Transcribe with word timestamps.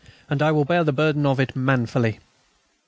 And 0.31 0.41
I 0.41 0.51
will 0.51 0.65
bear 0.65 0.83
the 0.83 0.91
burden 0.91 1.27
of 1.27 1.39
it 1.39 1.55
manfully." 1.55 2.17